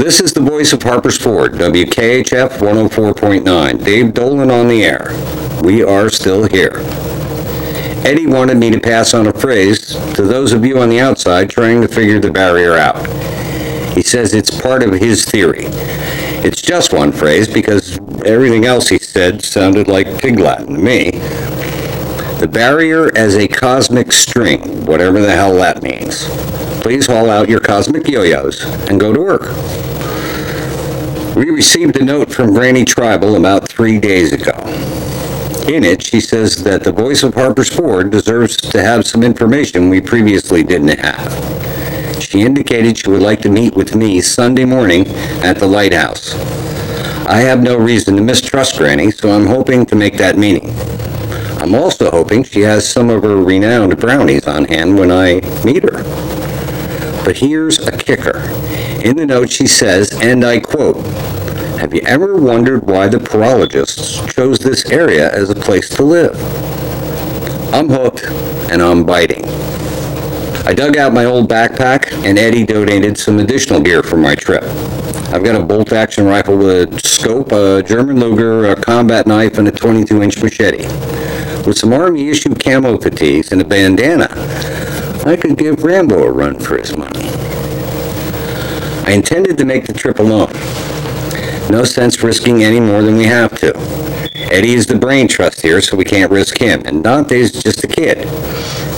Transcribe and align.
This 0.00 0.18
is 0.18 0.32
the 0.32 0.40
voice 0.40 0.72
of 0.72 0.82
Harper's 0.82 1.18
Ford, 1.18 1.52
WKHF 1.52 2.52
104.9. 2.52 3.84
Dave 3.84 4.14
Dolan 4.14 4.50
on 4.50 4.66
the 4.66 4.82
air. 4.82 5.10
We 5.62 5.82
are 5.82 6.08
still 6.08 6.48
here. 6.48 6.72
Eddie 8.06 8.26
wanted 8.26 8.56
me 8.56 8.70
to 8.70 8.80
pass 8.80 9.12
on 9.12 9.26
a 9.26 9.32
phrase 9.34 9.88
to 10.14 10.22
those 10.22 10.54
of 10.54 10.64
you 10.64 10.80
on 10.80 10.88
the 10.88 11.00
outside 11.00 11.50
trying 11.50 11.82
to 11.82 11.86
figure 11.86 12.18
the 12.18 12.30
barrier 12.30 12.76
out. 12.76 13.06
He 13.94 14.00
says 14.00 14.32
it's 14.32 14.58
part 14.58 14.82
of 14.82 14.94
his 14.94 15.26
theory. 15.26 15.64
It's 15.66 16.62
just 16.62 16.94
one 16.94 17.12
phrase 17.12 17.46
because 17.46 17.98
everything 18.24 18.64
else 18.64 18.88
he 18.88 18.98
said 18.98 19.44
sounded 19.44 19.86
like 19.86 20.18
pig 20.18 20.38
Latin 20.38 20.76
to 20.76 20.80
me. 20.80 21.10
The 22.40 22.48
barrier 22.50 23.14
as 23.18 23.34
a 23.34 23.46
cosmic 23.46 24.12
string, 24.12 24.86
whatever 24.86 25.20
the 25.20 25.30
hell 25.30 25.56
that 25.56 25.82
means. 25.82 26.26
Please 26.80 27.06
haul 27.06 27.28
out 27.28 27.50
your 27.50 27.60
cosmic 27.60 28.08
yo-yos 28.08 28.64
and 28.88 28.98
go 28.98 29.12
to 29.12 29.20
work. 29.20 29.89
We 31.36 31.48
received 31.50 31.96
a 31.96 32.04
note 32.04 32.32
from 32.32 32.52
Granny 32.52 32.84
Tribal 32.84 33.36
about 33.36 33.68
three 33.68 34.00
days 34.00 34.32
ago. 34.32 34.52
In 35.68 35.84
it, 35.84 36.02
she 36.02 36.20
says 36.20 36.64
that 36.64 36.82
the 36.82 36.90
voice 36.90 37.22
of 37.22 37.34
Harper's 37.34 37.68
Ford 37.68 38.10
deserves 38.10 38.56
to 38.56 38.82
have 38.82 39.06
some 39.06 39.22
information 39.22 39.88
we 39.88 40.00
previously 40.00 40.64
didn't 40.64 40.98
have. 40.98 42.22
She 42.22 42.40
indicated 42.40 42.98
she 42.98 43.10
would 43.10 43.22
like 43.22 43.40
to 43.42 43.48
meet 43.48 43.74
with 43.74 43.94
me 43.94 44.20
Sunday 44.20 44.64
morning 44.64 45.06
at 45.42 45.58
the 45.58 45.66
lighthouse. 45.66 46.34
I 47.26 47.38
have 47.38 47.62
no 47.62 47.78
reason 47.78 48.16
to 48.16 48.22
mistrust 48.22 48.78
Granny, 48.78 49.12
so 49.12 49.30
I'm 49.30 49.46
hoping 49.46 49.86
to 49.86 49.94
make 49.94 50.16
that 50.16 50.36
meeting. 50.36 50.74
I'm 51.60 51.76
also 51.76 52.10
hoping 52.10 52.42
she 52.42 52.60
has 52.62 52.88
some 52.88 53.08
of 53.08 53.22
her 53.22 53.36
renowned 53.36 53.98
brownies 53.98 54.48
on 54.48 54.64
hand 54.64 54.98
when 54.98 55.12
I 55.12 55.40
meet 55.64 55.84
her. 55.84 56.29
But 57.30 57.36
here's 57.36 57.78
a 57.86 57.92
kicker. 57.92 58.40
In 59.04 59.16
the 59.16 59.24
note 59.24 59.50
she 59.50 59.68
says, 59.68 60.12
and 60.20 60.44
I 60.44 60.58
quote, 60.58 60.96
Have 61.78 61.94
you 61.94 62.00
ever 62.00 62.34
wondered 62.34 62.84
why 62.88 63.06
the 63.06 63.18
porologists 63.18 64.28
chose 64.34 64.58
this 64.58 64.90
area 64.90 65.32
as 65.32 65.48
a 65.48 65.54
place 65.54 65.88
to 65.90 66.02
live? 66.02 66.34
I'm 67.72 67.88
hooked, 67.88 68.24
and 68.72 68.82
I'm 68.82 69.06
biting. 69.06 69.44
I 70.66 70.74
dug 70.74 70.96
out 70.96 71.12
my 71.12 71.24
old 71.24 71.48
backpack, 71.48 72.12
and 72.24 72.36
Eddie 72.36 72.66
donated 72.66 73.16
some 73.16 73.38
additional 73.38 73.80
gear 73.80 74.02
for 74.02 74.16
my 74.16 74.34
trip. 74.34 74.64
I've 75.32 75.44
got 75.44 75.54
a 75.54 75.64
bolt-action 75.64 76.24
rifle 76.26 76.56
with 76.56 76.92
a 76.92 77.08
scope, 77.08 77.52
a 77.52 77.80
German 77.84 78.18
Luger, 78.18 78.72
a 78.72 78.74
combat 78.74 79.28
knife, 79.28 79.56
and 79.56 79.68
a 79.68 79.70
22-inch 79.70 80.42
machete. 80.42 80.82
With 81.64 81.78
some 81.78 81.92
Army-issue 81.92 82.56
camo 82.56 82.98
fatigues 82.98 83.52
and 83.52 83.60
a 83.60 83.64
bandana, 83.64 84.26
I 85.26 85.36
could 85.36 85.58
give 85.58 85.84
Rambo 85.84 86.22
a 86.22 86.30
run 86.30 86.58
for 86.58 86.78
his 86.78 86.96
money. 86.96 87.28
I 89.04 89.12
intended 89.12 89.58
to 89.58 89.64
make 89.66 89.86
the 89.86 89.92
trip 89.92 90.18
alone. 90.18 90.52
No 91.70 91.84
sense 91.84 92.22
risking 92.22 92.62
any 92.62 92.80
more 92.80 93.02
than 93.02 93.16
we 93.16 93.24
have 93.24 93.58
to. 93.60 93.72
Eddie 94.50 94.74
is 94.74 94.86
the 94.86 94.96
brain 94.96 95.28
trust 95.28 95.60
here, 95.60 95.80
so 95.82 95.96
we 95.96 96.04
can't 96.04 96.32
risk 96.32 96.58
him, 96.58 96.82
and 96.86 97.04
Dante's 97.04 97.52
just 97.52 97.84
a 97.84 97.86
kid. 97.86 98.26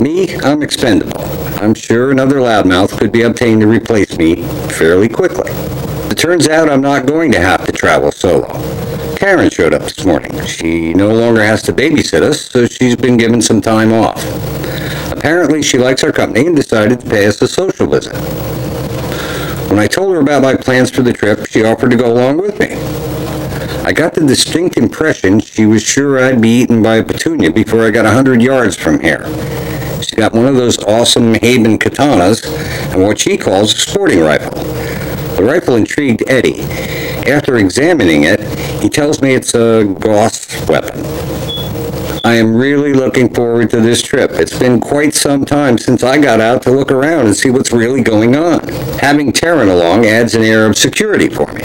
Me, 0.00 0.36
I'm 0.36 0.62
expendable. 0.62 1.24
I'm 1.60 1.74
sure 1.74 2.12
another 2.12 2.36
loudmouth 2.36 2.96
could 2.98 3.10
be 3.10 3.22
obtained 3.22 3.60
to 3.62 3.66
replace 3.66 4.16
me 4.16 4.42
fairly 4.68 5.08
quickly. 5.08 5.50
It 6.10 6.18
turns 6.18 6.48
out 6.48 6.70
I'm 6.70 6.80
not 6.80 7.04
going 7.04 7.32
to 7.32 7.40
have 7.40 7.66
to 7.66 7.72
travel 7.72 8.12
solo. 8.12 8.48
Karen 9.16 9.50
showed 9.50 9.74
up 9.74 9.82
this 9.82 10.04
morning. 10.04 10.44
She 10.46 10.94
no 10.94 11.12
longer 11.12 11.42
has 11.42 11.62
to 11.62 11.72
babysit 11.72 12.22
us, 12.22 12.42
so 12.42 12.66
she's 12.66 12.96
been 12.96 13.16
given 13.16 13.42
some 13.42 13.60
time 13.60 13.92
off. 13.92 14.22
Apparently, 15.22 15.62
she 15.62 15.78
likes 15.78 16.02
our 16.02 16.10
company 16.10 16.48
and 16.48 16.56
decided 16.56 16.98
to 16.98 17.08
pay 17.08 17.26
us 17.26 17.40
a 17.42 17.46
social 17.46 17.86
visit. 17.86 18.12
When 19.70 19.78
I 19.78 19.86
told 19.86 20.12
her 20.14 20.18
about 20.18 20.42
my 20.42 20.56
plans 20.56 20.90
for 20.90 21.02
the 21.02 21.12
trip, 21.12 21.46
she 21.46 21.62
offered 21.62 21.92
to 21.92 21.96
go 21.96 22.12
along 22.12 22.38
with 22.38 22.58
me. 22.58 22.72
I 23.84 23.92
got 23.92 24.14
the 24.14 24.26
distinct 24.26 24.76
impression 24.76 25.38
she 25.38 25.64
was 25.64 25.80
sure 25.80 26.18
I'd 26.18 26.40
be 26.40 26.48
eaten 26.48 26.82
by 26.82 26.96
a 26.96 27.04
petunia 27.04 27.52
before 27.52 27.86
I 27.86 27.92
got 27.92 28.04
a 28.04 28.10
hundred 28.10 28.42
yards 28.42 28.74
from 28.74 28.98
here. 28.98 29.24
She's 29.98 30.10
got 30.10 30.32
one 30.32 30.46
of 30.46 30.56
those 30.56 30.82
awesome 30.82 31.34
Haven 31.34 31.78
katanas 31.78 32.44
and 32.92 33.04
what 33.04 33.20
she 33.20 33.36
calls 33.38 33.74
a 33.74 33.76
sporting 33.76 34.18
rifle. 34.18 34.64
The 35.36 35.44
rifle 35.44 35.76
intrigued 35.76 36.28
Eddie. 36.28 36.62
After 37.30 37.58
examining 37.58 38.24
it, 38.24 38.40
he 38.82 38.88
tells 38.88 39.22
me 39.22 39.34
it's 39.34 39.54
a 39.54 39.84
Gauss 40.00 40.66
weapon. 40.68 41.21
I 42.24 42.34
am 42.34 42.54
really 42.54 42.92
looking 42.92 43.34
forward 43.34 43.70
to 43.70 43.80
this 43.80 44.00
trip. 44.00 44.30
It's 44.34 44.56
been 44.56 44.78
quite 44.78 45.12
some 45.12 45.44
time 45.44 45.76
since 45.76 46.04
I 46.04 46.20
got 46.20 46.40
out 46.40 46.62
to 46.62 46.70
look 46.70 46.92
around 46.92 47.26
and 47.26 47.36
see 47.36 47.50
what's 47.50 47.72
really 47.72 48.00
going 48.00 48.36
on. 48.36 48.60
Having 49.00 49.32
Taryn 49.32 49.68
along 49.68 50.06
adds 50.06 50.36
an 50.36 50.42
air 50.42 50.64
of 50.66 50.78
security 50.78 51.28
for 51.28 51.52
me. 51.52 51.64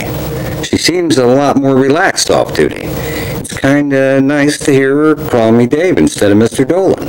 She 0.64 0.76
seems 0.76 1.16
a 1.16 1.26
lot 1.26 1.58
more 1.58 1.76
relaxed 1.76 2.32
off 2.32 2.56
duty. 2.56 2.86
It's 3.38 3.56
kinda 3.56 4.20
nice 4.20 4.58
to 4.58 4.72
hear 4.72 4.96
her 4.96 5.14
call 5.30 5.52
me 5.52 5.68
Dave 5.68 5.96
instead 5.96 6.32
of 6.32 6.38
Mr. 6.38 6.66
Dolan. 6.66 7.08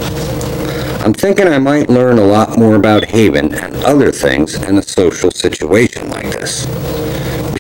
I'm 1.04 1.14
thinking 1.14 1.48
I 1.48 1.58
might 1.58 1.90
learn 1.90 2.20
a 2.20 2.26
lot 2.26 2.56
more 2.56 2.76
about 2.76 3.06
Haven 3.06 3.56
and 3.56 3.76
other 3.78 4.12
things 4.12 4.54
in 4.54 4.78
a 4.78 4.84
social 4.84 5.32
situation 5.32 6.08
like 6.09 6.30
this. 6.40 6.68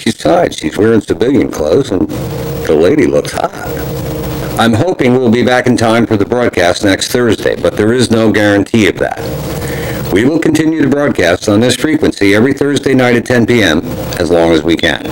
Besides, 0.05 0.57
she's 0.57 0.77
wearing 0.77 1.01
civilian 1.01 1.49
clothes 1.49 1.89
and 1.89 2.07
the 2.07 2.75
lady 2.75 3.07
looks 3.07 3.31
hot. 3.31 3.98
I'm 4.59 4.73
hoping 4.73 5.13
we'll 5.13 5.31
be 5.31 5.45
back 5.45 5.67
in 5.67 5.77
time 5.77 6.05
for 6.05 6.17
the 6.17 6.25
broadcast 6.25 6.83
next 6.83 7.13
Thursday, 7.13 7.55
but 7.55 7.77
there 7.77 7.93
is 7.93 8.11
no 8.11 8.29
guarantee 8.29 8.89
of 8.89 8.99
that. 8.99 10.11
We 10.11 10.25
will 10.25 10.37
continue 10.37 10.81
to 10.81 10.89
broadcast 10.89 11.47
on 11.47 11.61
this 11.61 11.77
frequency 11.77 12.35
every 12.35 12.53
Thursday 12.53 12.93
night 12.93 13.15
at 13.15 13.25
10 13.25 13.45
p.m. 13.45 13.79
as 14.19 14.29
long 14.29 14.51
as 14.51 14.61
we 14.61 14.75
can. 14.75 15.03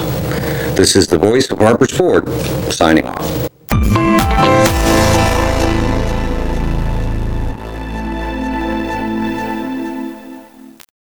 This 0.75 0.97
is 0.97 1.07
the 1.07 1.17
voice 1.17 1.49
of 1.49 1.59
Harper's 1.59 1.95
Ford, 1.95 2.27
signing 2.73 3.05
off. 3.05 3.56